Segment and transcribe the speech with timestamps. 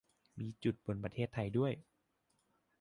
[0.39, 1.73] มีจุดบนประเทศไทยด้วย